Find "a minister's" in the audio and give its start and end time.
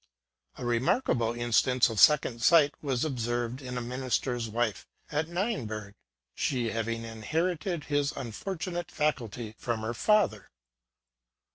3.77-4.49